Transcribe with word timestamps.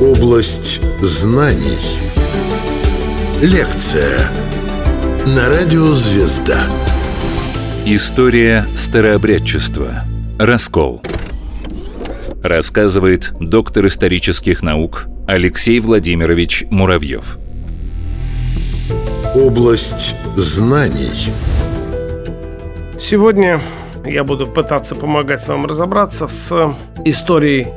Область 0.00 0.80
знаний. 1.00 1.78
Лекция 3.40 4.30
на 5.26 5.48
радио 5.48 5.92
«Звезда». 5.92 6.60
История 7.86 8.66
старообрядчества. 8.76 10.04
Раскол. 10.38 11.02
Рассказывает 12.42 13.32
доктор 13.40 13.86
исторических 13.86 14.62
наук 14.62 15.06
Алексей 15.26 15.80
Владимирович 15.80 16.64
Муравьев. 16.70 17.38
Область 19.34 20.14
знаний. 20.36 21.32
Сегодня 22.98 23.60
я 24.04 24.24
буду 24.24 24.46
пытаться 24.46 24.94
помогать 24.94 25.46
вам 25.46 25.66
разобраться 25.66 26.28
с 26.28 26.76
историей 27.04 27.68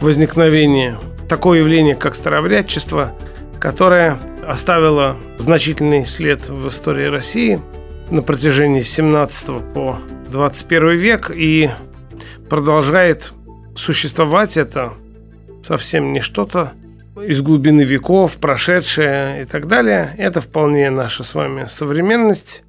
возникновения 0.00 0.98
такого 1.28 1.54
явления, 1.54 1.96
как 1.96 2.14
старообрядчество, 2.14 3.12
которое 3.58 4.18
оставило 4.46 5.16
значительный 5.38 6.04
след 6.04 6.48
в 6.48 6.68
истории 6.68 7.06
России 7.06 7.60
на 8.10 8.22
протяжении 8.22 8.82
17 8.82 9.72
по 9.72 9.98
21 10.30 10.90
век 10.90 11.30
и 11.34 11.70
продолжает 12.48 13.32
существовать 13.74 14.56
это 14.56 14.92
совсем 15.62 16.12
не 16.12 16.20
что-то 16.20 16.72
из 17.16 17.40
глубины 17.40 17.82
веков, 17.82 18.36
прошедшее 18.36 19.42
и 19.42 19.44
так 19.44 19.66
далее. 19.66 20.14
Это 20.18 20.40
вполне 20.40 20.90
наша 20.90 21.24
с 21.24 21.34
вами 21.34 21.66
современность. 21.66 22.64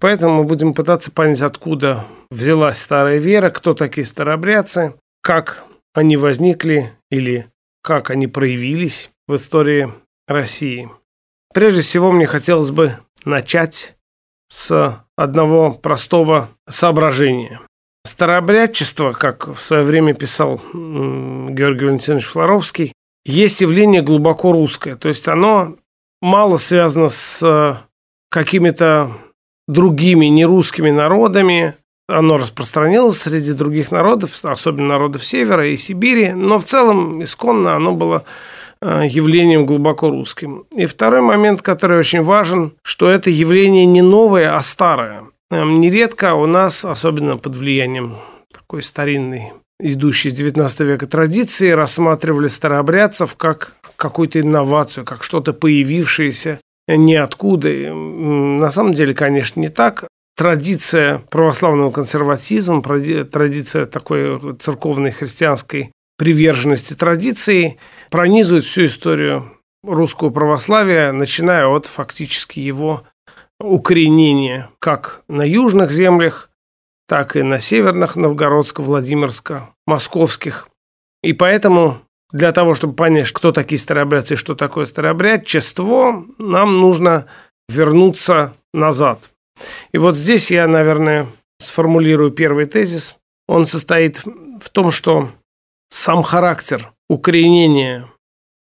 Поэтому 0.00 0.38
мы 0.38 0.44
будем 0.44 0.72
пытаться 0.72 1.12
понять, 1.12 1.42
откуда 1.42 2.06
взялась 2.30 2.80
старая 2.80 3.18
вера, 3.18 3.50
кто 3.50 3.74
такие 3.74 4.06
старообрядцы, 4.06 4.94
как 5.22 5.64
они 5.92 6.16
возникли 6.16 6.92
или 7.10 7.50
как 7.82 8.10
они 8.10 8.26
проявились 8.26 9.10
в 9.28 9.34
истории 9.36 9.92
России. 10.26 10.90
Прежде 11.52 11.82
всего, 11.82 12.12
мне 12.12 12.26
хотелось 12.26 12.70
бы 12.70 12.96
начать 13.24 13.96
с 14.48 15.04
одного 15.16 15.72
простого 15.72 16.50
соображения. 16.68 17.60
Старообрядчество, 18.06 19.12
как 19.12 19.48
в 19.48 19.60
свое 19.60 19.82
время 19.82 20.14
писал 20.14 20.62
Георгий 20.72 21.84
Валентинович 21.84 22.24
Флоровский, 22.24 22.92
есть 23.24 23.60
явление 23.60 24.00
глубоко 24.00 24.52
русское. 24.52 24.94
То 24.96 25.08
есть 25.08 25.28
оно 25.28 25.76
мало 26.22 26.56
связано 26.56 27.10
с 27.10 27.84
какими-то 28.30 29.12
другими 29.70 30.26
нерусскими 30.26 30.90
народами. 30.90 31.74
Оно 32.08 32.38
распространилось 32.38 33.18
среди 33.18 33.52
других 33.52 33.92
народов, 33.92 34.32
особенно 34.42 34.88
народов 34.88 35.24
Севера 35.24 35.68
и 35.68 35.76
Сибири, 35.76 36.32
но 36.32 36.58
в 36.58 36.64
целом 36.64 37.22
исконно 37.22 37.76
оно 37.76 37.94
было 37.94 38.24
э, 38.82 39.02
явлением 39.06 39.64
глубоко 39.64 40.10
русским. 40.10 40.64
И 40.74 40.86
второй 40.86 41.20
момент, 41.20 41.62
который 41.62 41.98
очень 41.98 42.22
важен, 42.22 42.72
что 42.82 43.08
это 43.08 43.30
явление 43.30 43.86
не 43.86 44.02
новое, 44.02 44.56
а 44.56 44.60
старое. 44.60 45.24
Эм, 45.52 45.80
нередко 45.80 46.34
у 46.34 46.46
нас, 46.46 46.84
особенно 46.84 47.36
под 47.36 47.54
влиянием 47.54 48.16
такой 48.52 48.82
старинной, 48.82 49.52
идущей 49.78 50.30
с 50.30 50.34
19 50.34 50.80
века 50.80 51.06
традиции, 51.06 51.70
рассматривали 51.70 52.48
старообрядцев 52.48 53.36
как 53.36 53.74
какую-то 53.94 54.40
инновацию, 54.40 55.04
как 55.04 55.22
что-то 55.22 55.52
появившееся 55.52 56.58
ниоткуда. 56.96 57.92
На 57.92 58.70
самом 58.70 58.92
деле, 58.92 59.14
конечно, 59.14 59.58
не 59.60 59.68
так. 59.68 60.06
Традиция 60.36 61.18
православного 61.30 61.90
консерватизма, 61.90 62.80
традиция 62.82 63.86
такой 63.86 64.56
церковной 64.58 65.10
христианской 65.10 65.90
приверженности 66.16 66.94
традиции 66.94 67.78
пронизывает 68.10 68.64
всю 68.64 68.86
историю 68.86 69.52
русского 69.82 70.30
православия, 70.30 71.12
начиная 71.12 71.66
от 71.66 71.86
фактически 71.86 72.60
его 72.60 73.02
укоренения 73.58 74.70
как 74.78 75.24
на 75.28 75.42
южных 75.42 75.90
землях, 75.90 76.50
так 77.06 77.36
и 77.36 77.42
на 77.42 77.58
северных 77.58 78.16
Новгородско-Владимирско-Московских. 78.16 80.68
И 81.22 81.34
поэтому 81.34 82.00
для 82.32 82.52
того, 82.52 82.74
чтобы 82.74 82.94
понять, 82.94 83.32
кто 83.32 83.52
такие 83.52 83.78
старообрядцы 83.78 84.34
и 84.34 84.36
что 84.36 84.54
такое 84.54 84.86
старообрядчество, 84.86 86.24
нам 86.38 86.78
нужно 86.78 87.26
вернуться 87.68 88.54
назад. 88.72 89.30
И 89.92 89.98
вот 89.98 90.16
здесь 90.16 90.50
я, 90.50 90.66
наверное, 90.66 91.26
сформулирую 91.58 92.30
первый 92.30 92.66
тезис. 92.66 93.16
Он 93.48 93.66
состоит 93.66 94.22
в 94.24 94.70
том, 94.70 94.90
что 94.90 95.30
сам 95.90 96.22
характер 96.22 96.92
укоренения 97.08 98.06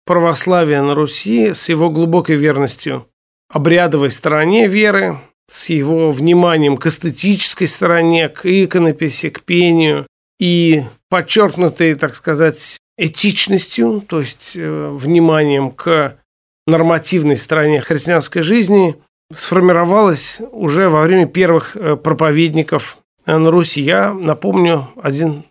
православия 0.05 0.81
на 0.81 0.93
Руси 0.93 1.53
с 1.53 1.69
его 1.69 1.89
глубокой 1.89 2.35
верностью 2.35 3.07
обрядовой 3.49 4.11
стороне 4.11 4.67
веры, 4.67 5.19
с 5.47 5.69
его 5.69 6.11
вниманием 6.11 6.77
к 6.77 6.85
эстетической 6.87 7.67
стороне, 7.67 8.29
к 8.29 8.45
иконописи, 8.45 9.29
к 9.29 9.41
пению 9.41 10.07
и 10.39 10.83
подчеркнутой, 11.09 11.93
так 11.93 12.15
сказать, 12.15 12.79
этичностью, 12.97 14.01
то 14.01 14.19
есть 14.19 14.55
э, 14.55 14.89
вниманием 14.91 15.71
к 15.71 16.17
нормативной 16.67 17.37
стороне 17.37 17.81
христианской 17.81 18.41
жизни, 18.41 18.95
сформировалась 19.31 20.41
уже 20.51 20.89
во 20.89 21.01
время 21.01 21.27
первых 21.27 21.75
э, 21.75 21.95
проповедников 21.95 22.97
э, 23.25 23.37
на 23.37 23.51
Руси. 23.51 23.81
Я 23.81 24.13
напомню 24.13 24.89
один 25.01 25.43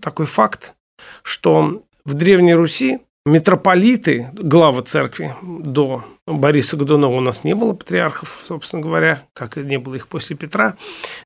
такой 0.00 0.26
факт, 0.26 0.74
что 1.22 1.82
в 2.04 2.14
Древней 2.14 2.54
Руси 2.54 3.00
митрополиты, 3.26 4.30
главы 4.32 4.82
церкви 4.82 5.34
до 5.42 6.04
Бориса 6.26 6.76
Годунова 6.76 7.16
у 7.16 7.20
нас 7.20 7.44
не 7.44 7.54
было 7.54 7.74
патриархов, 7.74 8.40
собственно 8.46 8.82
говоря, 8.82 9.24
как 9.34 9.58
и 9.58 9.60
не 9.60 9.78
было 9.78 9.96
их 9.96 10.08
после 10.08 10.36
Петра. 10.36 10.76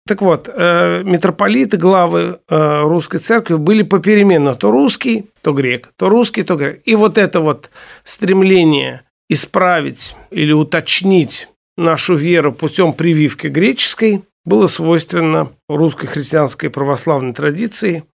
Так 0.07 0.23
вот, 0.23 0.49
э, 0.49 1.03
митрополиты, 1.05 1.77
главы 1.77 2.41
э, 2.49 2.83
русской 2.83 3.19
церкви 3.19 3.55
были 3.55 3.83
попеременно 3.83 4.55
то 4.55 4.71
русский, 4.71 5.27
то 5.43 5.53
грек, 5.53 5.91
то 5.97 6.09
русский, 6.09 6.43
то 6.43 6.57
грек. 6.57 6.81
И 6.87 6.95
вот 6.95 7.19
это 7.19 7.41
вот 7.41 7.71
стремление 8.03 9.03
исправить 9.29 10.17
или 10.31 10.53
уточнить 10.53 11.49
нашу 11.77 12.15
веру 12.15 12.53
путем 12.53 12.95
прививки 12.95 13.47
греческой 13.47 14.23
было 14.47 14.69
свойственно 14.69 15.51
русской 15.69 16.07
христианской 16.07 16.71
православной 16.71 17.35
традиции– 17.35 18.05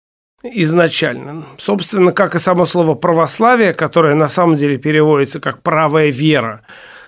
изначально. 0.43 1.45
Собственно, 1.57 2.11
как 2.11 2.35
и 2.35 2.39
само 2.39 2.65
слово 2.65 2.95
«православие», 2.95 3.73
которое 3.73 4.13
на 4.13 4.29
самом 4.29 4.55
деле 4.55 4.77
переводится 4.77 5.39
как 5.39 5.61
«правая 5.61 6.11
вера». 6.11 6.61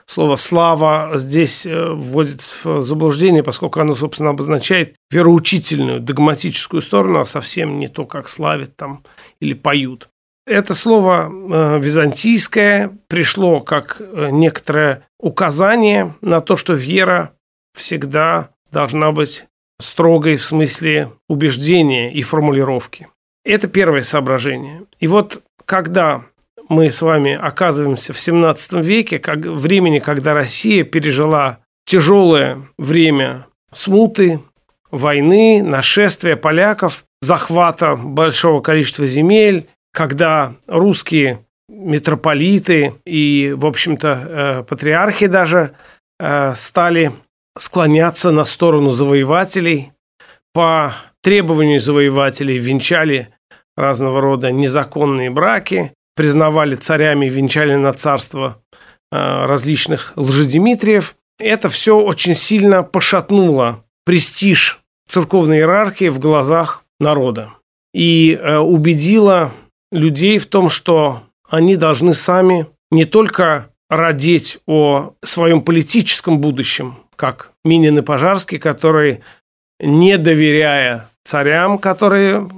Слово 0.08 0.36
«слава» 0.36 1.12
здесь 1.16 1.66
э, 1.66 1.90
вводит 1.90 2.42
в 2.64 2.82
заблуждение, 2.82 3.44
поскольку 3.44 3.80
оно, 3.80 3.96
собственно, 3.96 4.30
обозначает 4.30 4.96
вероучительную, 5.10 6.00
догматическую 6.00 6.82
сторону, 6.82 7.22
а 7.22 7.26
совсем 7.26 7.80
не 7.80 7.88
то, 7.88 8.06
как 8.06 8.30
славят 8.30 8.76
там 8.76 9.04
или 9.40 9.54
поют. 9.54 10.10
Это 10.46 10.76
слово 10.76 11.28
э, 11.28 11.80
византийское 11.80 12.96
пришло 13.08 13.62
как 13.62 13.98
э, 14.00 14.30
некоторое 14.32 15.08
указание 15.20 16.14
на 16.22 16.40
то, 16.40 16.56
что 16.56 16.74
вера 16.74 17.32
всегда 17.76 18.52
должна 18.72 19.12
быть 19.12 19.46
строгой 19.82 20.36
в 20.36 20.46
смысле 20.46 21.14
убеждения 21.28 22.14
и 22.14 22.22
формулировки. 22.22 23.08
Это 23.46 23.68
первое 23.68 24.02
соображение. 24.02 24.84
И 25.00 25.08
вот 25.08 25.42
когда 25.66 26.26
мы 26.68 26.90
с 26.90 27.02
вами 27.02 27.34
оказываемся 27.34 28.12
в 28.12 28.20
17 28.20 28.74
веке, 28.86 29.20
как 29.20 29.38
времени, 29.46 30.00
когда 30.00 30.34
Россия 30.34 30.84
пережила 30.84 31.60
тяжелое 31.86 32.62
время 32.78 33.46
смуты, 33.72 34.42
войны, 34.90 35.62
нашествия 35.64 36.36
поляков, 36.36 37.06
захвата 37.22 37.96
большого 37.96 38.62
количества 38.62 39.06
земель, 39.06 39.68
когда 39.94 40.56
русские 40.68 41.46
митрополиты 41.70 42.96
и, 43.06 43.54
в 43.56 43.66
общем-то, 43.66 44.24
э, 44.26 44.64
патриархи 44.64 45.28
даже 45.28 45.72
э, 46.20 46.54
стали 46.56 47.12
склоняться 47.58 48.32
на 48.32 48.46
сторону 48.46 48.92
завоевателей, 48.92 49.92
по 50.54 50.94
требованию 51.22 51.82
завоевателей 51.82 52.58
венчали 52.58 53.35
разного 53.76 54.22
рода 54.22 54.52
незаконные 54.52 55.30
браки, 55.30 55.94
признавали 56.16 56.76
царями, 56.76 57.28
венчали 57.28 57.76
на 57.76 57.94
царство 57.94 58.62
э, 59.12 59.46
различных 59.46 60.14
лжедимитриев. 60.16 61.16
Это 61.40 61.70
все 61.70 61.98
очень 61.98 62.36
сильно 62.36 62.84
пошатнуло 62.84 63.84
престиж 64.06 64.80
церковной 65.08 65.58
иерархии 65.58 66.10
в 66.10 66.20
глазах 66.20 66.84
народа 67.00 67.52
и 67.94 68.38
э, 68.40 68.58
убедило 68.58 69.52
людей 69.92 70.38
в 70.38 70.46
том, 70.48 70.70
что 70.70 71.24
они 71.50 71.76
должны 71.76 72.14
сами 72.14 72.68
не 72.92 73.06
только 73.06 73.70
родить 73.90 74.60
о 74.68 75.14
своем 75.24 75.62
политическом 75.62 76.40
будущем, 76.40 76.98
как 77.16 77.52
Минин 77.64 78.00
и 78.00 78.02
Пожарский, 78.02 78.58
которые, 78.58 79.22
не 79.80 80.18
доверяя 80.18 81.10
царям, 81.24 81.78
которые 81.78 82.50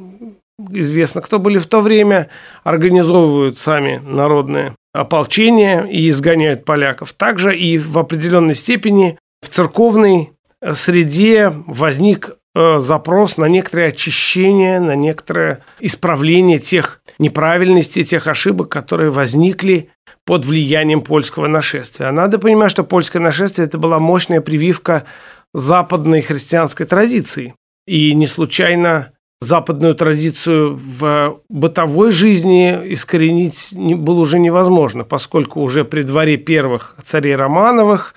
известно, 0.72 1.22
кто 1.22 1.40
были 1.40 1.58
в 1.58 1.68
то 1.68 1.82
время, 1.82 2.30
организовывают 2.64 3.58
сами 3.58 4.02
народные 4.04 4.76
ополчения 4.94 5.84
и 5.84 6.10
изгоняют 6.10 6.66
поляков. 6.66 7.14
Также 7.14 7.58
и 7.58 7.78
в 7.78 7.98
определенной 8.00 8.56
степени 8.56 9.18
в 9.42 9.50
церковной 9.50 10.32
среде 10.74 11.54
возник 11.68 12.32
э, 12.56 12.80
запрос 12.80 13.38
на 13.38 13.46
некоторое 13.46 13.90
очищение, 13.90 14.80
на 14.80 14.96
некоторое 14.96 15.64
исправление 15.80 16.58
тех 16.60 17.02
неправильностей, 17.20 18.04
тех 18.04 18.28
ошибок, 18.28 18.70
которые 18.70 19.12
возникли 19.12 19.90
под 20.26 20.46
влиянием 20.46 21.02
польского 21.02 21.48
нашествия. 21.48 22.10
А 22.10 22.12
надо 22.12 22.40
понимать, 22.40 22.72
что 22.72 22.84
польское 22.84 23.22
нашествие– 23.22 23.68
это 23.68 23.78
была 23.78 24.00
мощная 24.00 24.42
прививка 24.42 25.06
западной 25.54 26.22
христианской 26.22 26.86
традиции. 26.86 27.56
И 27.86 28.14
не 28.14 28.28
случайно 28.28 29.14
западную 29.40 29.94
традицию 29.96 30.76
в 30.76 31.42
бытовой 31.50 32.12
жизни 32.12 32.94
искоренить 32.94 33.74
было 33.76 34.20
уже 34.20 34.40
невозможно, 34.40 35.04
поскольку 35.04 35.62
уже 35.62 35.86
при 35.86 36.02
дворе 36.02 36.38
первых 36.38 36.96
царей 37.04 37.36
Романовых 37.36 38.16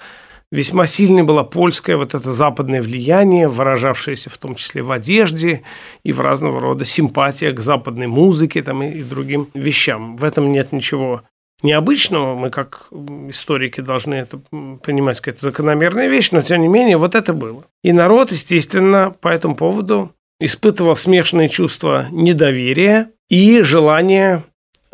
весьма 0.51 0.87
сильное 0.87 1.25
было 1.25 1.43
польское 1.43 1.97
вот 1.97 2.15
это 2.15 2.31
западное 2.33 2.83
влияние, 2.83 3.49
выражавшееся 3.49 4.31
в 4.31 4.39
том 4.39 4.55
числе 4.55 4.83
в 4.83 4.91
одежде 4.91 5.63
и 6.05 6.13
в 6.13 6.21
разного 6.21 6.61
рода 6.61 6.85
симпатия 6.85 7.53
к 7.53 7.61
западной 7.61 8.07
музыке 8.07 8.63
там, 8.63 8.83
и, 8.83 9.03
другим 9.03 9.49
вещам. 9.55 10.17
В 10.17 10.25
этом 10.25 10.51
нет 10.51 10.73
ничего 10.73 11.23
необычного, 11.63 12.35
мы 12.35 12.49
как 12.51 12.89
историки 13.29 13.83
должны 13.83 14.15
это 14.15 14.41
понимать, 14.83 15.21
как 15.21 15.35
это 15.35 15.47
закономерная 15.47 16.09
вещь, 16.09 16.31
но 16.33 16.41
тем 16.41 16.63
не 16.63 16.69
менее 16.69 16.97
вот 16.97 17.15
это 17.15 17.35
было. 17.35 17.65
И 17.83 17.93
народ, 17.93 18.33
естественно, 18.33 19.15
по 19.21 19.29
этому 19.29 19.55
поводу 19.57 20.15
испытывал 20.41 20.97
смешанные 20.97 21.49
чувства 21.49 22.09
недоверия 22.11 23.11
и 23.29 23.63
желание 23.63 24.45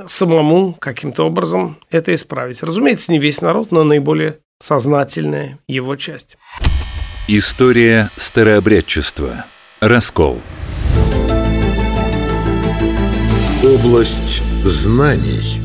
самому 0.07 0.75
каким-то 0.75 1.25
образом 1.25 1.79
это 1.91 2.15
исправить. 2.15 2.63
Разумеется, 2.63 3.13
не 3.13 3.19
весь 3.19 3.41
народ, 3.41 3.71
но 3.71 3.85
наиболее 3.85 4.41
сознательная 4.61 5.59
его 5.69 5.97
часть. 5.97 6.37
История 7.29 8.11
старообрядчества. 8.17 9.47
Раскол. 9.81 10.41
Область 13.65 14.43
знаний. 14.65 15.61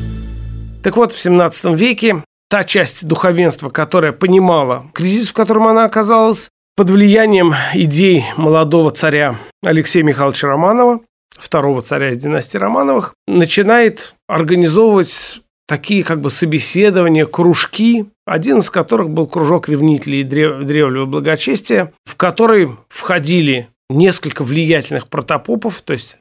Так 0.84 0.98
вот, 0.98 1.12
в 1.12 1.20
17 1.20 1.78
веке 1.78 2.24
та 2.50 2.64
часть 2.64 3.08
духовенства, 3.08 3.70
которая 3.70 4.12
понимала 4.12 4.88
кризис, 4.94 5.30
в 5.30 5.34
котором 5.34 5.68
она 5.68 5.86
оказалась, 5.86 6.50
под 6.76 6.90
влиянием 6.90 7.54
идей 7.74 8.26
молодого 8.38 8.92
царя 8.92 9.38
Алексея 9.64 10.04
Михайловича 10.04 10.48
Романова, 10.48 11.02
второго 11.38 11.82
царя 11.82 12.12
из 12.12 12.18
династии 12.18 12.58
Романовых, 12.58 13.14
начинает 13.28 14.16
организовывать 14.28 15.42
такие 15.68 16.04
как 16.04 16.20
бы 16.20 16.30
собеседования, 16.30 17.26
кружки, 17.26 18.08
один 18.26 18.58
из 18.58 18.70
которых 18.70 19.10
был 19.10 19.28
кружок 19.28 19.70
ревнителей 19.70 20.24
древ- 20.24 20.64
древнего 20.64 21.06
благочестия, 21.06 21.94
в 22.06 22.16
который 22.16 22.70
входили 22.90 23.70
несколько 23.90 24.44
влиятельных 24.44 25.08
протопопов, 25.08 25.82
то 25.82 25.94
есть 25.94 26.18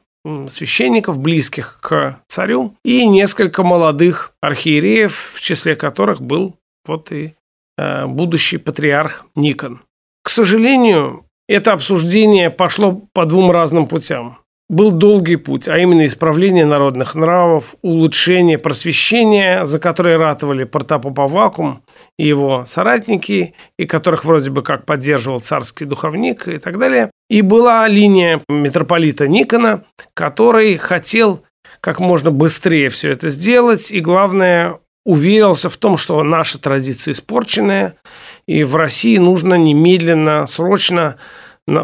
священников, 0.49 1.17
близких 1.17 1.79
к 1.81 2.19
царю, 2.27 2.75
и 2.85 3.07
несколько 3.07 3.63
молодых 3.63 4.33
архиереев, 4.39 5.31
в 5.33 5.41
числе 5.41 5.75
которых 5.75 6.21
был 6.21 6.55
вот 6.85 7.11
и 7.11 7.33
э, 7.77 8.05
будущий 8.05 8.57
патриарх 8.57 9.25
Никон. 9.35 9.81
К 10.23 10.29
сожалению, 10.29 11.25
это 11.51 11.73
обсуждение 11.73 12.49
пошло 12.49 13.01
по 13.13 13.25
двум 13.25 13.51
разным 13.51 13.87
путям. 13.87 14.37
Был 14.69 14.93
долгий 14.93 15.35
путь, 15.35 15.67
а 15.67 15.77
именно 15.77 16.05
исправление 16.05 16.65
народных 16.65 17.13
нравов, 17.13 17.75
улучшение 17.81 18.57
просвещения, 18.57 19.65
за 19.65 19.79
которое 19.79 20.17
ратовали 20.17 20.63
Протапоп 20.63 21.19
Авакум 21.19 21.83
и 22.17 22.25
его 22.25 22.63
соратники, 22.65 23.53
и 23.77 23.85
которых 23.85 24.23
вроде 24.23 24.49
бы 24.49 24.63
как 24.63 24.85
поддерживал 24.85 25.41
царский 25.41 25.83
духовник 25.83 26.47
и 26.47 26.57
так 26.57 26.79
далее. 26.79 27.11
И 27.29 27.41
была 27.41 27.85
линия 27.89 28.41
митрополита 28.47 29.27
Никона, 29.27 29.83
который 30.13 30.77
хотел 30.77 31.43
как 31.81 31.99
можно 31.99 32.31
быстрее 32.31 32.87
все 32.87 33.11
это 33.11 33.29
сделать, 33.29 33.91
и 33.91 33.99
главное, 33.99 34.79
уверился 35.05 35.69
в 35.69 35.77
том, 35.77 35.97
что 35.97 36.21
наша 36.23 36.59
традиция 36.59 37.13
испорченная, 37.13 37.95
и 38.47 38.63
в 38.63 38.75
России 38.75 39.17
нужно 39.17 39.55
немедленно, 39.55 40.45
срочно 40.47 41.17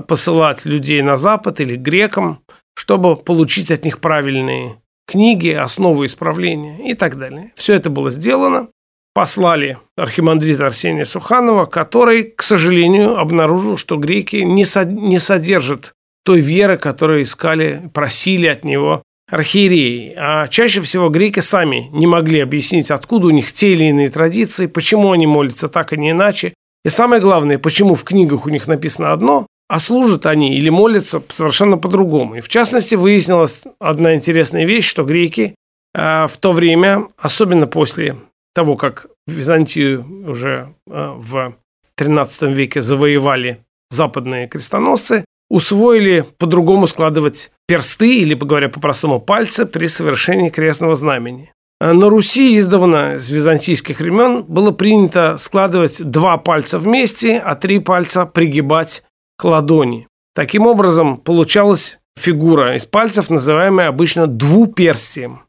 посылать 0.07 0.65
людей 0.65 1.01
на 1.01 1.18
Запад 1.18 1.62
или 1.62 1.75
грекам, 1.75 2.42
чтобы 2.75 3.15
получить 3.15 3.71
от 3.71 3.86
них 3.86 4.00
правильные 4.00 4.81
книги, 5.07 5.50
основы 5.50 6.06
исправления 6.06 6.89
и 6.89 6.94
так 6.94 7.18
далее. 7.18 7.51
Все 7.56 7.74
это 7.74 7.89
было 7.89 8.12
сделано. 8.12 8.69
Послали 9.13 9.80
архимандрита 9.95 10.68
Арсения 10.68 11.06
Суханова, 11.06 11.65
который, 11.65 12.24
к 12.24 12.44
сожалению, 12.44 13.18
обнаружил, 13.18 13.77
что 13.77 13.98
греки 13.98 14.38
не, 14.38 14.65
не 14.86 15.19
содержат 15.19 15.94
той 16.24 16.39
веры, 16.39 16.77
которую 16.77 17.24
искали, 17.24 17.89
просили 17.94 18.48
от 18.48 18.63
него 18.63 19.01
архиереи. 19.29 20.13
А 20.18 20.47
чаще 20.47 20.81
всего 20.81 21.09
греки 21.09 21.39
сами 21.39 21.89
не 21.91 22.07
могли 22.07 22.39
объяснить, 22.39 22.91
откуда 22.91 23.27
у 23.27 23.31
них 23.31 23.51
те 23.51 23.74
или 23.74 23.85
иные 23.85 24.09
традиции, 24.09 24.68
почему 24.68 25.12
они 25.12 25.27
молятся 25.27 25.68
так, 25.68 25.94
а 25.94 25.97
не 25.97 26.12
иначе. 26.12 26.53
И 26.85 26.89
самое 26.89 27.21
главное, 27.21 27.59
почему 27.59 27.95
в 27.95 28.03
книгах 28.03 28.45
у 28.45 28.50
них 28.50 28.68
написано 28.68 29.12
одно, 29.12 29.47
а 29.68 29.79
служат 29.79 30.25
они 30.25 30.56
или 30.56 30.69
молятся 30.69 31.21
совершенно 31.27 31.77
по-другому. 31.77 32.35
И 32.35 32.41
в 32.41 32.47
частности, 32.47 32.95
выяснилась 32.95 33.63
одна 33.79 34.15
интересная 34.15 34.65
вещь, 34.65 34.88
что 34.88 35.03
греки 35.03 35.56
э, 35.94 36.27
в 36.27 36.38
то 36.38 36.53
время, 36.53 37.07
особенно 37.18 37.68
после 37.68 38.15
того, 38.56 38.77
как 38.77 39.07
Византию 39.27 40.29
уже 40.29 40.74
э, 40.88 41.13
в 41.18 41.56
XIII 42.00 42.53
веке 42.53 42.81
завоевали 42.81 43.59
западные 43.89 44.47
крестоносцы, 44.47 45.25
усвоили 45.49 46.25
по-другому 46.38 46.88
складывать 46.88 47.51
персты, 47.67 48.19
или, 48.19 48.33
говоря 48.33 48.69
по-простому, 48.69 49.19
пальцы 49.19 49.65
при 49.65 49.88
совершении 49.88 50.49
крестного 50.49 50.95
знамени. 50.95 51.51
Э, 51.79 51.94
на 51.94 52.09
Руси 52.09 52.57
издавна 52.57 53.19
с 53.19 53.29
византийских 53.29 53.99
времен 53.99 54.44
было 54.44 54.71
принято 54.71 55.38
складывать 55.38 56.01
два 56.03 56.38
пальца 56.38 56.79
вместе, 56.79 57.38
а 57.38 57.55
три 57.55 57.79
пальца 57.79 58.25
пригибать 58.25 59.03
к 59.38 59.45
ладони. 59.45 60.07
Таким 60.33 60.67
образом, 60.67 61.17
получалась 61.17 62.00
фигура 62.17 62.75
из 62.75 62.85
пальцев, 62.85 63.29
называемая 63.29 63.89
обычно 63.89 64.27
двуперстием. 64.27 65.43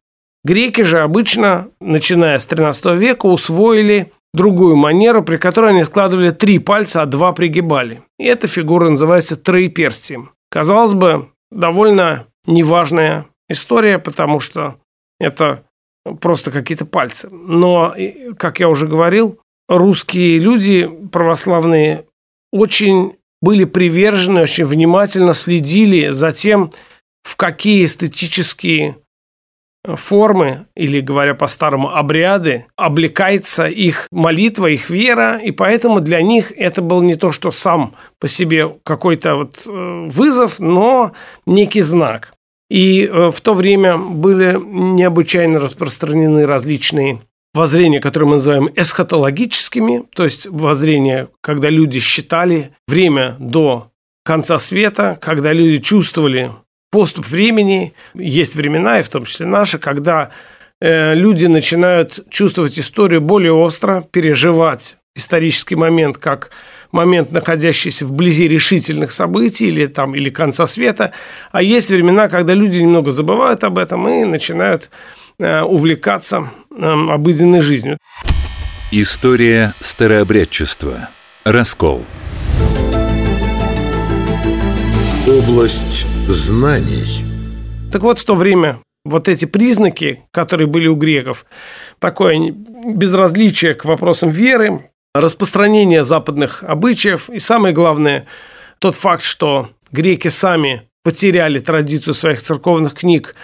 Греки 0.45 0.83
же 0.83 1.01
обычно, 1.01 1.69
начиная 1.81 2.39
с 2.39 2.47
13 2.47 2.97
века, 2.97 3.27
усвоили 3.27 4.13
другую 4.39 4.77
манеру, 4.77 5.23
при 5.23 5.37
которой 5.37 5.73
они 5.73 5.85
складывали 5.85 6.31
три 6.31 6.59
пальца, 6.59 7.03
а 7.03 7.07
два 7.07 7.33
пригибали. 7.33 8.03
И 8.19 8.25
эта 8.25 8.47
фигура 8.47 8.89
называется 8.89 9.37
троеперстием. 9.37 10.31
Казалось 10.51 10.95
бы, 10.95 11.29
довольно 11.51 12.27
неважная 12.47 13.27
история, 13.51 13.99
потому 13.99 14.41
что 14.41 14.77
это 15.21 15.65
просто 16.21 16.51
какие-то 16.51 16.87
пальцы. 16.87 17.29
Но, 17.31 17.95
как 18.39 18.61
я 18.61 18.69
уже 18.69 18.87
говорил, 18.87 19.41
русские 19.69 20.39
люди 20.39 20.89
православные 21.13 22.07
очень 22.53 23.17
были 23.43 23.65
привержены, 23.65 24.43
очень 24.43 24.65
внимательно 24.65 25.35
следили 25.35 26.11
за 26.11 26.33
тем, 26.33 26.71
в 27.23 27.37
какие 27.37 27.85
эстетические 27.85 28.97
формы, 29.97 30.67
или, 30.77 31.01
говоря 31.01 31.35
по-старому, 31.35 31.95
обряды, 31.95 32.67
облекается 32.77 33.67
их 33.67 34.07
молитва, 34.11 34.67
их 34.67 34.91
вера, 34.91 35.39
и 35.39 35.51
поэтому 35.51 36.01
для 36.01 36.23
них 36.23 36.53
это 36.57 36.83
был 36.83 37.03
не 37.03 37.15
то, 37.15 37.33
что 37.33 37.51
сам 37.51 37.95
по 38.19 38.29
себе 38.29 38.77
какой-то 38.85 39.37
вот 39.37 39.65
э, 39.67 40.09
вызов, 40.09 40.61
но 40.61 41.13
некий 41.47 41.83
знак. 41.83 42.35
И 42.71 43.07
э, 43.07 43.31
в 43.31 43.41
то 43.41 43.55
время 43.55 43.97
были 43.97 44.59
необычайно 44.61 45.59
распространены 45.59 46.47
различные 46.47 47.21
воззрения, 47.55 48.01
которые 48.01 48.29
мы 48.29 48.35
называем 48.35 48.69
эсхатологическими, 48.75 50.05
то 50.15 50.25
есть 50.25 50.47
воззрения, 50.47 51.29
когда 51.41 51.71
люди 51.71 51.99
считали 51.99 52.73
время 52.87 53.37
до 53.39 53.91
конца 54.25 54.59
света, 54.59 55.19
когда 55.21 55.53
люди 55.53 55.79
чувствовали 55.79 56.51
поступ 56.91 57.27
времени. 57.27 57.95
Есть 58.15 58.55
времена, 58.57 59.01
и 59.01 59.03
в 59.03 59.09
том 59.09 59.25
числе 59.25 59.47
наши, 59.47 59.79
когда 59.79 60.31
э, 60.81 61.15
люди 61.15 61.47
начинают 61.47 62.29
чувствовать 62.31 62.79
историю 62.79 63.21
более 63.21 63.53
остро, 63.53 64.05
переживать 64.11 64.97
исторический 65.15 65.75
момент 65.75 66.19
как 66.19 66.51
момент, 66.93 67.33
находящийся 67.33 68.07
вблизи 68.07 68.49
решительных 68.49 69.13
событий 69.13 69.67
или, 69.67 69.87
там, 69.87 70.15
или 70.15 70.31
конца 70.31 70.67
света. 70.67 71.13
А 71.53 71.63
есть 71.63 71.91
времена, 71.91 72.29
когда 72.29 72.55
люди 72.55 72.79
немного 72.79 73.13
забывают 73.13 73.65
об 73.65 73.79
этом 73.79 74.09
и 74.09 74.25
начинают 74.25 74.91
э, 75.39 75.61
увлекаться 75.63 76.51
э, 76.71 76.83
обыденной 76.83 77.61
жизнью. 77.61 77.99
История 78.91 79.75
старообрядчества. 79.81 81.11
Раскол. 81.45 82.05
Область 85.27 86.07
знаний. 86.33 87.25
Так 87.91 88.03
вот, 88.03 88.19
в 88.19 88.25
то 88.25 88.35
время 88.35 88.81
вот 89.05 89.29
эти 89.29 89.45
признаки, 89.47 90.23
которые 90.31 90.67
были 90.67 90.87
у 90.87 90.95
греков, 90.95 91.47
такое 91.99 92.53
безразличие 92.53 93.75
к 93.75 93.85
вопросам 93.85 94.31
веры, 94.31 94.91
распространение 95.15 96.05
западных 96.05 96.63
обычаев 96.63 97.31
и 97.31 97.39
самое 97.39 97.75
главное, 97.75 98.27
тот 98.79 98.95
факт, 98.95 99.23
что 99.23 99.71
греки 99.91 100.29
сами 100.29 100.83
потеряли 101.03 101.59
традицию 101.59 102.15
своих 102.15 102.43
церковных 102.43 102.95
книг 102.95 103.35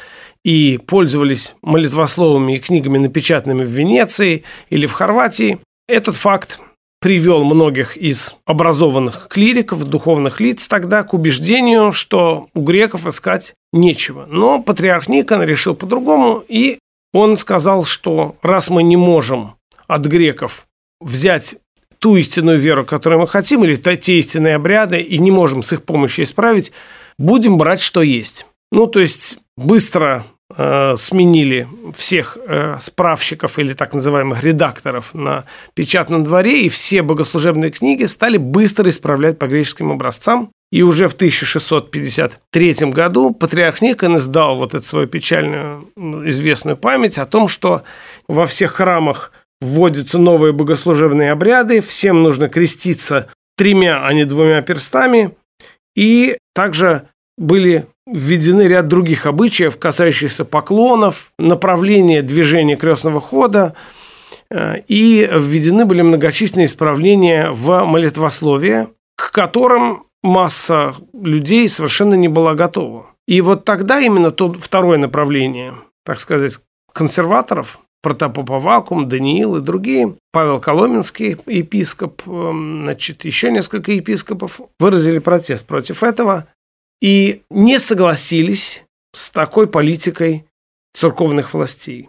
и 0.45 0.79
пользовались 0.87 1.55
молитвословами 1.63 2.57
и 2.57 2.59
книгами, 2.59 2.99
напечатанными 2.99 3.65
в 3.65 3.71
Венеции 3.71 4.45
или 4.69 4.87
в 4.87 4.93
Хорватии, 4.93 5.59
этот 5.89 6.17
факт 6.17 6.61
привел 7.05 7.45
многих 7.45 7.99
из 7.99 8.35
образованных 8.47 9.27
клириков, 9.29 9.85
духовных 9.85 10.41
лиц 10.41 10.67
тогда 10.67 11.03
к 11.03 11.13
убеждению, 11.13 11.93
что 11.93 12.49
у 12.55 12.63
греков 12.63 13.07
искать 13.07 13.53
нечего. 13.75 14.25
Но 14.27 14.63
патриарх 14.63 15.07
Никон 15.07 15.43
решил 15.43 15.75
по-другому, 15.75 16.43
и 16.49 16.79
он 17.13 17.37
сказал, 17.37 17.85
что 17.85 18.37
раз 18.41 18.71
мы 18.71 18.83
не 18.83 18.97
можем 18.97 19.57
от 19.87 20.07
греков 20.07 20.67
взять 20.99 21.57
ту 21.99 22.17
истинную 22.17 22.59
веру, 22.59 22.87
которую 22.87 23.21
мы 23.21 23.29
хотим, 23.29 23.65
или 23.65 23.77
те 23.77 24.19
истинные 24.19 24.55
обряды, 24.55 24.99
и 24.99 25.19
не 25.19 25.31
можем 25.31 25.63
с 25.63 25.75
их 25.75 25.83
помощью 25.83 26.25
исправить, 26.25 26.73
будем 27.19 27.59
брать, 27.59 27.83
что 27.83 28.01
есть. 28.01 28.47
Ну, 28.73 28.87
то 28.87 29.01
есть 29.01 29.37
быстро 29.59 30.25
сменили 30.97 31.67
всех 31.95 32.39
э, 32.47 32.77
справщиков 32.79 33.59
или 33.59 33.73
так 33.73 33.93
называемых 33.93 34.45
редакторов 34.45 35.15
на 35.15 35.45
печатном 35.75 36.23
дворе, 36.25 36.63
и 36.63 36.69
все 36.69 37.03
богослужебные 37.03 37.71
книги 37.71 38.05
стали 38.05 38.37
быстро 38.37 38.89
исправлять 38.89 39.39
по 39.39 39.47
греческим 39.47 39.91
образцам. 39.91 40.51
И 40.71 40.83
уже 40.83 41.09
в 41.09 41.15
1653 41.15 42.91
году 42.91 43.33
патриарх 43.33 43.81
Никон 43.81 44.17
издал 44.17 44.57
вот 44.57 44.75
эту 44.75 44.85
свою 44.85 45.07
печальную 45.07 45.89
известную 46.29 46.77
память 46.77 47.19
о 47.19 47.27
том, 47.27 47.49
что 47.49 47.83
во 48.29 48.47
всех 48.47 48.73
храмах 48.73 49.33
вводятся 49.61 50.19
новые 50.19 50.53
богослужебные 50.53 51.33
обряды, 51.33 51.81
всем 51.81 52.23
нужно 52.23 52.49
креститься 52.49 53.29
тремя, 53.57 54.05
а 54.05 54.13
не 54.13 54.25
двумя 54.25 54.63
перстами, 54.63 55.37
и 55.97 56.39
также 56.55 57.09
были 57.37 57.87
введены 58.07 58.63
ряд 58.63 58.89
других 58.89 59.27
обычаев, 59.27 59.79
касающихся 59.79 60.45
поклонов, 60.45 61.33
направления 61.39 62.23
движения 62.23 62.77
крестного 62.77 63.21
хода, 63.21 63.75
э, 64.51 64.81
и 64.89 65.29
введены 65.33 65.85
были 65.87 66.03
многочисленные 66.03 66.67
исправления 66.67 67.51
в 67.51 67.85
молитвословие, 67.85 68.89
к 69.17 69.33
которым 69.33 70.05
масса 70.23 70.95
людей 71.13 71.69
совершенно 71.69 72.15
не 72.15 72.29
была 72.29 72.55
готова. 72.55 73.07
И 73.27 73.41
вот 73.41 73.65
тогда 73.65 74.01
именно 74.01 74.31
то 74.31 74.53
второе 74.53 74.99
направление, 74.99 75.75
так 76.05 76.21
сказать, 76.21 76.59
консерваторов, 76.93 77.81
Протопоп 78.03 78.51
Авакум, 78.51 79.09
Даниил 79.09 79.57
и 79.57 79.61
другие, 79.63 80.17
Павел 80.31 80.61
Коломенский, 80.61 81.39
епископ, 81.47 82.21
эм, 82.27 82.83
значит, 82.83 83.25
еще 83.25 83.51
несколько 83.51 83.93
епископов 83.93 84.61
выразили 84.79 85.21
протест 85.21 85.67
против 85.67 86.03
этого 86.03 86.47
и 87.05 87.43
не 87.51 87.79
согласились 87.81 88.83
с 89.13 89.31
такой 89.31 89.67
политикой 89.67 90.47
церковных 90.95 91.53
властей. 91.53 92.09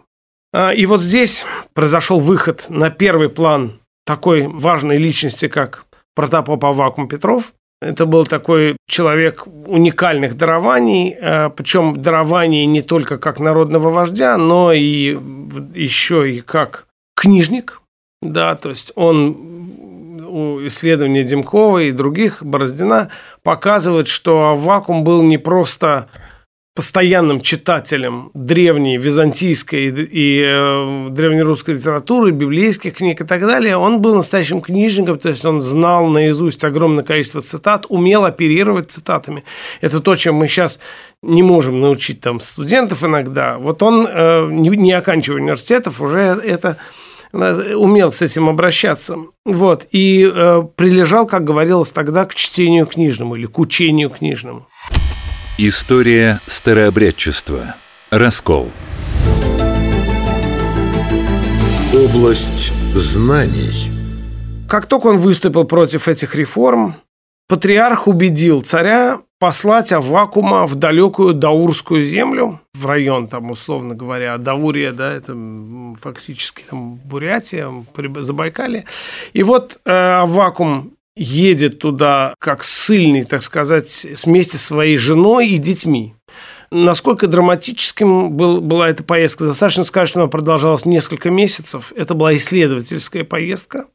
А, 0.54 0.72
и 0.72 0.86
вот 0.86 1.02
здесь 1.02 1.44
произошел 1.74 2.18
выход 2.18 2.64
на 2.70 2.88
первый 2.88 3.28
план 3.28 3.78
такой 4.06 4.46
важной 4.46 4.96
личности, 4.96 5.48
как 5.48 5.84
протопоп 6.14 6.64
Авакум 6.64 7.08
Петров. 7.08 7.52
Это 7.82 8.06
был 8.06 8.24
такой 8.24 8.78
человек 8.88 9.46
уникальных 9.46 10.34
дарований, 10.34 11.14
а, 11.20 11.50
причем 11.50 12.00
дарований 12.00 12.64
не 12.64 12.80
только 12.80 13.18
как 13.18 13.38
народного 13.38 13.90
вождя, 13.90 14.38
но 14.38 14.72
и 14.72 15.18
еще 15.74 16.32
и 16.32 16.40
как 16.40 16.86
книжник. 17.14 17.82
Да, 18.22 18.54
то 18.54 18.70
есть 18.70 18.92
он 18.94 19.36
исследования 20.66 21.24
Демкова 21.24 21.82
и 21.82 21.92
других, 21.92 22.42
Бороздина, 22.42 23.10
показывает, 23.42 24.08
что 24.08 24.50
Авакум 24.50 25.04
был 25.04 25.22
не 25.22 25.38
просто 25.38 26.08
постоянным 26.76 27.40
читателем 27.40 28.30
древней 28.34 28.98
византийской 28.98 29.86
и 29.88 30.42
э, 30.44 31.08
древнерусской 31.10 31.74
литературы, 31.74 32.32
библейских 32.32 32.98
книг 32.98 33.22
и 33.22 33.24
так 33.24 33.40
далее, 33.40 33.78
он 33.78 34.02
был 34.02 34.14
настоящим 34.14 34.60
книжником, 34.60 35.18
то 35.18 35.30
есть 35.30 35.42
он 35.46 35.62
знал 35.62 36.06
наизусть 36.08 36.62
огромное 36.64 37.02
количество 37.02 37.40
цитат, 37.40 37.86
умел 37.88 38.26
оперировать 38.26 38.90
цитатами. 38.90 39.42
Это 39.80 40.00
то, 40.00 40.14
чем 40.16 40.34
мы 40.34 40.48
сейчас 40.48 40.78
не 41.22 41.42
можем 41.42 41.80
научить 41.80 42.20
там 42.20 42.40
студентов 42.40 43.02
иногда. 43.02 43.56
Вот 43.56 43.82
он, 43.82 44.06
э, 44.06 44.46
не, 44.50 44.68
не 44.68 44.92
оканчивая 44.92 45.40
университетов, 45.40 46.02
уже 46.02 46.20
это 46.20 46.76
умел 47.32 48.12
с 48.12 48.22
этим 48.22 48.48
обращаться. 48.48 49.16
Вот. 49.44 49.86
И 49.90 50.30
э, 50.32 50.62
прилежал, 50.76 51.26
как 51.26 51.44
говорилось 51.44 51.92
тогда, 51.92 52.24
к 52.24 52.34
чтению 52.34 52.86
книжному 52.86 53.36
или 53.36 53.46
к 53.46 53.58
учению 53.58 54.10
книжному. 54.10 54.66
История 55.58 56.40
старообрядчества. 56.46 57.76
Раскол. 58.10 58.70
Область 61.94 62.72
знаний. 62.94 63.90
Как 64.68 64.86
только 64.86 65.06
он 65.06 65.18
выступил 65.18 65.64
против 65.64 66.08
этих 66.08 66.34
реформ, 66.34 66.96
патриарх 67.48 68.06
убедил 68.06 68.62
царя 68.62 69.20
послать 69.38 69.92
Аввакума 69.92 70.66
в 70.66 70.74
далекую 70.74 71.34
Даурскую 71.34 72.04
землю, 72.04 72.60
в 72.74 72.86
район, 72.86 73.28
там, 73.28 73.50
условно 73.50 73.94
говоря, 73.94 74.38
Даурия, 74.38 74.92
да, 74.92 75.12
это 75.12 75.36
фактически 76.00 76.64
там 76.68 76.96
Бурятия, 76.96 77.72
Забайкалье. 78.16 78.84
И 79.32 79.42
вот 79.42 79.78
э, 79.84 79.90
Аввакум 79.90 80.92
едет 81.16 81.78
туда 81.78 82.34
как 82.38 82.62
сильный, 82.62 83.24
так 83.24 83.42
сказать, 83.42 84.06
вместе 84.24 84.58
со 84.58 84.66
своей 84.66 84.98
женой 84.98 85.48
и 85.48 85.58
детьми. 85.58 86.14
Насколько 86.70 87.28
драматическим 87.28 88.32
был, 88.32 88.60
была 88.60 88.90
эта 88.90 89.04
поездка? 89.04 89.44
Достаточно 89.44 89.84
сказать, 89.84 90.08
что 90.08 90.20
она 90.20 90.28
продолжалась 90.28 90.84
несколько 90.84 91.30
месяцев. 91.30 91.92
Это 91.94 92.14
была 92.14 92.34
исследовательская 92.36 93.24
поездка. 93.24 93.86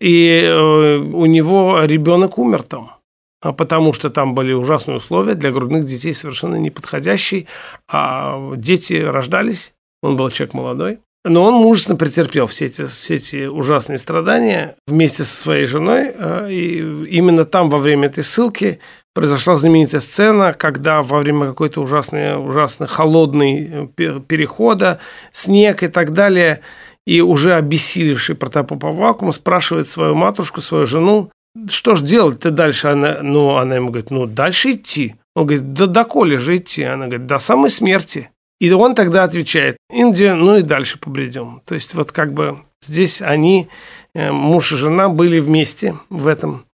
И 0.00 0.42
э, 0.44 0.96
у 0.96 1.24
него 1.26 1.80
ребенок 1.84 2.36
умер 2.38 2.64
там. 2.64 2.95
А 3.40 3.52
потому 3.52 3.92
что 3.92 4.10
там 4.10 4.34
были 4.34 4.52
ужасные 4.52 4.96
условия 4.96 5.34
для 5.34 5.52
грудных 5.52 5.84
детей 5.84 6.14
совершенно 6.14 6.56
неподходящие, 6.56 7.46
а 7.88 8.54
дети 8.56 8.94
рождались, 8.94 9.74
он 10.02 10.16
был 10.16 10.30
человек 10.30 10.54
молодой, 10.54 10.98
но 11.28 11.42
он 11.42 11.54
мужественно 11.54 11.96
претерпел 11.96 12.46
все 12.46 12.66
эти, 12.66 12.84
все 12.86 13.16
эти 13.16 13.46
ужасные 13.46 13.98
страдания 13.98 14.76
вместе 14.86 15.24
со 15.24 15.36
своей 15.36 15.66
женой. 15.66 16.12
А, 16.16 16.46
и 16.46 16.78
именно 16.78 17.44
там, 17.44 17.68
во 17.68 17.78
время 17.78 18.06
этой 18.06 18.22
ссылки, 18.22 18.78
произошла 19.12 19.56
знаменитая 19.56 20.00
сцена, 20.00 20.52
когда 20.52 21.02
во 21.02 21.18
время 21.18 21.48
какой-то 21.48 21.82
ужасной, 21.82 22.36
ужасно 22.36 22.86
холодной 22.86 23.88
э, 23.98 24.20
перехода, 24.20 25.00
снег 25.32 25.82
и 25.82 25.88
так 25.88 26.12
далее, 26.12 26.60
и 27.06 27.20
уже 27.20 27.54
обессилевший 27.54 28.36
протопоп 28.36 28.84
Авакум 28.84 29.32
спрашивает 29.32 29.88
свою 29.88 30.14
матушку, 30.14 30.60
свою 30.60 30.86
жену, 30.86 31.30
что 31.70 31.94
ж 31.96 32.02
делать-то 32.02 32.50
дальше? 32.50 32.88
Она, 32.88 33.18
ну, 33.22 33.56
она 33.56 33.76
ему 33.76 33.88
говорит, 33.88 34.10
ну, 34.10 34.26
дальше 34.26 34.72
идти. 34.72 35.14
Он 35.34 35.46
говорит, 35.46 35.72
да 35.72 35.86
доколе 35.86 36.38
же 36.38 36.56
идти? 36.56 36.82
Она 36.82 37.06
говорит, 37.06 37.26
до 37.26 37.38
самой 37.38 37.70
смерти. 37.70 38.30
И 38.58 38.70
он 38.72 38.94
тогда 38.94 39.24
отвечает, 39.24 39.76
Индия, 39.92 40.34
ну 40.34 40.56
и 40.56 40.62
дальше 40.62 40.98
побредем. 40.98 41.60
То 41.66 41.74
есть 41.74 41.94
вот 41.94 42.10
как 42.12 42.32
бы 42.32 42.62
здесь 42.82 43.20
они, 43.20 43.68
э, 44.14 44.32
муж 44.32 44.72
и 44.72 44.76
жена, 44.76 45.10
были 45.10 45.38
вместе 45.40 45.96
в 46.08 46.26
этом 46.26 46.64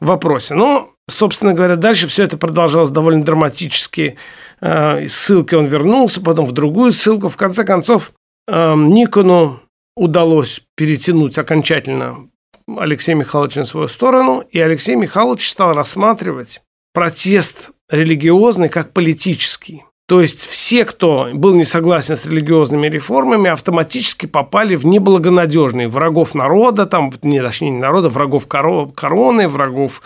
вопросе. 0.00 0.54
Ну, 0.54 0.90
собственно 1.08 1.54
говоря, 1.54 1.76
дальше 1.76 2.08
все 2.08 2.24
это 2.24 2.36
продолжалось 2.36 2.90
довольно 2.90 3.24
драматически. 3.24 4.16
Э, 4.60 5.04
из 5.04 5.14
ссылки 5.14 5.54
он 5.54 5.66
вернулся, 5.66 6.20
потом 6.20 6.44
в 6.44 6.52
другую 6.52 6.90
ссылку. 6.90 7.28
В 7.28 7.36
конце 7.36 7.64
концов, 7.64 8.12
э, 8.48 8.74
Никону 8.74 9.60
удалось 9.96 10.62
перетянуть 10.76 11.38
окончательно 11.38 12.28
Алексея 12.76 13.16
Михайловича 13.16 13.60
на 13.60 13.66
свою 13.66 13.88
сторону, 13.88 14.44
и 14.50 14.60
Алексей 14.60 14.96
Михайлович 14.96 15.48
стал 15.48 15.72
рассматривать 15.72 16.60
протест 16.92 17.70
религиозный 17.90 18.68
как 18.68 18.92
политический. 18.92 19.84
То 20.08 20.20
есть 20.22 20.46
все, 20.46 20.86
кто 20.86 21.28
был 21.34 21.54
не 21.54 21.64
согласен 21.64 22.16
с 22.16 22.24
религиозными 22.24 22.88
реформами, 22.88 23.50
автоматически 23.50 24.24
попали 24.24 24.74
в 24.74 24.86
неблагонадежные 24.86 25.86
врагов 25.86 26.34
народа, 26.34 26.86
там, 26.86 27.12
не, 27.20 27.42
точнее, 27.42 27.68
не 27.70 27.78
народа, 27.78 28.08
врагов 28.08 28.46
короны, 28.46 29.48
врагов 29.48 30.00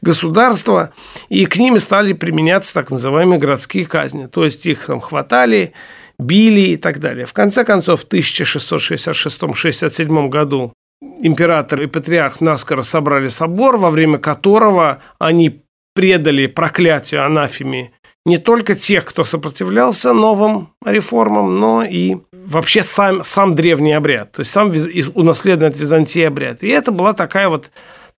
государства, 0.00 0.92
и 1.28 1.44
к 1.46 1.56
ним 1.56 1.80
стали 1.80 2.12
применяться 2.12 2.72
так 2.72 2.92
называемые 2.92 3.40
городские 3.40 3.84
казни. 3.84 4.26
То 4.26 4.44
есть 4.44 4.64
их 4.64 4.86
там 4.86 5.00
хватали, 5.00 5.72
били 6.20 6.60
и 6.60 6.76
так 6.76 7.00
далее. 7.00 7.26
В 7.26 7.32
конце 7.32 7.64
концов, 7.64 8.02
в 8.02 8.08
1666-67 8.08 10.28
году 10.28 10.72
император 11.20 11.82
и 11.82 11.86
патриарх 11.86 12.40
наскоро 12.40 12.82
собрали 12.82 13.28
собор, 13.28 13.76
во 13.76 13.90
время 13.90 14.18
которого 14.18 15.00
они 15.18 15.62
предали 15.94 16.46
проклятию 16.46 17.24
анафеме 17.24 17.92
не 18.24 18.36
только 18.36 18.74
тех, 18.74 19.04
кто 19.06 19.24
сопротивлялся 19.24 20.12
новым 20.12 20.68
реформам, 20.84 21.58
но 21.58 21.82
и 21.82 22.18
вообще 22.32 22.82
сам, 22.82 23.22
сам 23.22 23.54
древний 23.54 23.94
обряд, 23.94 24.32
то 24.32 24.40
есть 24.40 24.50
сам 24.50 24.70
унаследованный 25.14 25.70
от 25.70 25.78
Византии 25.78 26.22
обряд. 26.22 26.62
И 26.62 26.68
это 26.68 26.92
была 26.92 27.14
такая 27.14 27.48
вот 27.48 27.70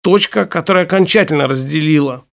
точка, 0.02 0.46
которая 0.46 0.84
окончательно 0.84 1.46
разделила 1.46 2.24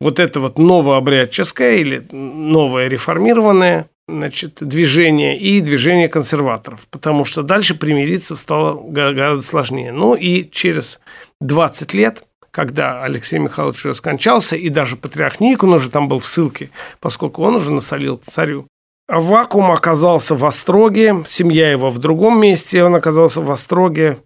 вот 0.00 0.18
это 0.18 0.40
вот 0.40 0.58
новообрядческое 0.58 1.76
или 1.76 2.06
новое 2.10 2.88
реформированное 2.88 3.88
значит, 4.16 4.58
движение 4.60 5.38
и 5.38 5.60
движение 5.60 6.08
консерваторов, 6.08 6.86
потому 6.90 7.24
что 7.24 7.42
дальше 7.42 7.74
примириться 7.74 8.36
стало 8.36 8.80
гораздо 8.88 9.42
сложнее. 9.42 9.92
Ну 9.92 10.14
и 10.14 10.48
через 10.50 11.00
20 11.40 11.94
лет, 11.94 12.24
когда 12.50 13.02
Алексей 13.02 13.38
Михайлович 13.38 13.84
уже 13.84 13.94
скончался, 13.94 14.56
и 14.56 14.68
даже 14.68 14.96
патриарх 14.96 15.40
Никон 15.40 15.72
уже 15.72 15.90
там 15.90 16.08
был 16.08 16.18
в 16.18 16.26
ссылке, 16.26 16.70
поскольку 17.00 17.42
он 17.42 17.56
уже 17.56 17.72
насолил 17.72 18.16
царю, 18.16 18.66
вакуум 19.08 19.72
оказался 19.72 20.34
в 20.34 20.44
Остроге, 20.44 21.22
семья 21.26 21.70
его 21.70 21.90
в 21.90 21.98
другом 21.98 22.40
месте, 22.40 22.84
он 22.84 22.94
оказался 22.94 23.40
в 23.40 23.50
Остроге, 23.50 24.18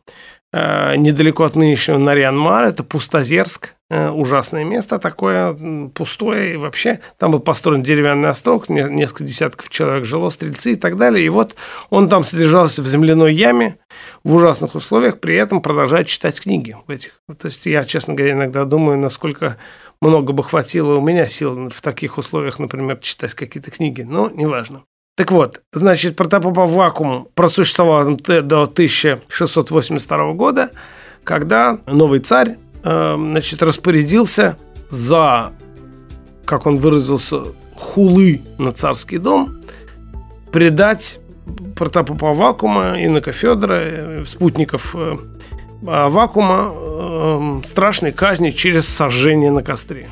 Э, 0.53 0.97
недалеко 0.97 1.45
от 1.45 1.55
нынешнего 1.55 1.99
Нарьян-Мар, 1.99 2.65
это 2.65 2.83
Пустозерск, 2.83 3.75
ужасное 3.89 4.65
место 4.65 4.99
такое, 4.99 5.89
пустое, 5.95 6.55
и 6.55 6.57
вообще 6.57 7.01
там 7.19 7.31
был 7.31 7.41
построен 7.41 7.83
деревянный 7.83 8.31
острог, 8.31 8.69
несколько 8.69 9.25
десятков 9.25 9.69
человек 9.69 10.05
жило, 10.05 10.31
стрельцы 10.31 10.73
и 10.73 10.77
так 10.77 10.97
далее, 10.97 11.25
и 11.25 11.29
вот 11.29 11.55
он 11.91 12.09
там 12.09 12.25
содержался 12.25 12.83
в 12.83 12.87
земляной 12.87 13.35
яме 13.35 13.79
в 14.25 14.35
ужасных 14.35 14.75
условиях, 14.75 15.21
при 15.21 15.37
этом 15.37 15.63
продолжает 15.63 16.09
читать 16.09 16.41
книги 16.41 16.77
в 16.87 16.91
этих. 16.91 17.21
То 17.39 17.47
есть 17.47 17.67
я, 17.67 17.85
честно 17.85 18.15
говоря, 18.15 18.33
иногда 18.35 18.65
думаю, 18.65 18.99
насколько 18.99 19.57
много 20.01 20.33
бы 20.33 20.43
хватило 20.43 20.97
у 20.97 21.01
меня 21.01 21.27
сил 21.27 21.69
в 21.69 21.81
таких 21.81 22.19
условиях, 22.19 22.59
например, 22.59 22.99
читать 22.99 23.35
какие-то 23.35 23.71
книги, 23.71 24.03
но 24.03 24.31
неважно. 24.31 24.83
Так 25.17 25.33
вот, 25.33 25.63
значит, 25.73 26.15
протопопа 26.15 26.67
вакуум 26.67 27.29
просуществовал 27.35 28.17
до 28.17 28.63
1682 28.65 30.33
года, 30.35 30.71
когда 31.25 31.79
новый 31.87 32.21
царь 32.21 32.51
э, 32.51 32.57
значит, 32.87 33.63
распорядился 33.63 34.59
за, 34.89 35.53
как 36.45 36.67
он 36.67 36.77
выразился, 36.77 37.41
хулы 37.75 38.43
на 38.59 38.71
царский 38.71 39.19
дом, 39.19 39.57
предать 40.53 41.19
протопопа 41.75 42.33
вакуума, 42.33 42.95
инока 42.97 43.33
Федора, 43.33 43.81
э, 43.83 44.25
спутников 44.25 44.95
э, 44.95 45.17
вакуума 45.83 47.61
страшной 47.65 48.13
казни 48.13 48.51
через 48.51 48.89
сожжение 48.89 49.51
на 49.51 49.63
костре. 49.63 50.09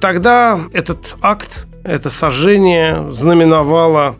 Тогда 0.00 0.60
этот 0.72 1.16
акт, 1.22 1.66
это 1.84 2.10
сожжение 2.10 3.10
знаменовало 3.10 4.16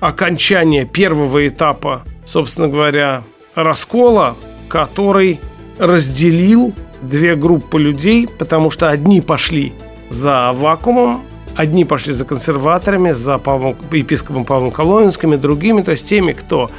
окончание 0.00 0.84
первого 0.84 1.48
этапа, 1.48 2.04
собственно 2.26 2.68
говоря, 2.68 3.22
раскола, 3.54 4.36
который 4.68 5.40
разделил 5.78 6.74
две 7.02 7.36
группы 7.36 7.78
людей, 7.78 8.28
потому 8.28 8.70
что 8.70 8.90
одни 8.90 9.20
пошли 9.20 9.72
за 10.08 10.52
вакуумом, 10.52 11.22
одни 11.56 11.84
пошли 11.84 12.12
за 12.12 12.24
консерваторами, 12.24 13.12
за 13.12 13.38
Павлом, 13.38 13.76
епископом 13.92 14.44
Павлом 14.44 14.70
Коломенским 14.70 15.34
и 15.34 15.36
другими, 15.36 15.82
то 15.82 15.92
есть 15.92 16.06
теми, 16.06 16.32
кто 16.32 16.70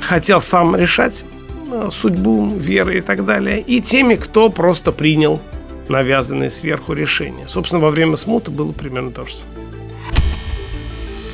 хотел 0.00 0.40
сам 0.40 0.76
решать 0.76 1.24
э, 1.70 1.88
судьбу 1.92 2.52
веры 2.56 2.98
и 2.98 3.00
так 3.00 3.24
далее, 3.24 3.60
и 3.60 3.80
теми, 3.80 4.16
кто 4.16 4.50
просто 4.50 4.92
принял 4.92 5.40
навязанные 5.88 6.50
сверху 6.50 6.92
решения. 6.92 7.46
Собственно, 7.48 7.82
во 7.82 7.90
время 7.90 8.16
смуты 8.16 8.50
было 8.50 8.72
примерно 8.72 9.10
то 9.10 9.26
же 9.26 9.34
самое 9.34 9.62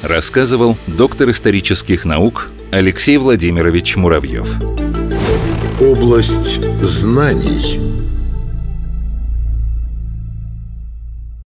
рассказывал 0.03 0.77
доктор 0.87 1.31
исторических 1.31 2.05
наук 2.05 2.51
Алексей 2.71 3.17
Владимирович 3.17 3.97
Муравьев. 3.97 4.49
Область 5.81 6.61
знаний– 6.83 7.81